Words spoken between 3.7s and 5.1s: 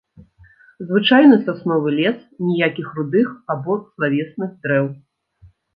злавесных дрэў.